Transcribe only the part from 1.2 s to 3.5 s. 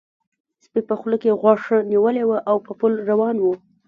کې غوښه نیولې وه او په پل روان و.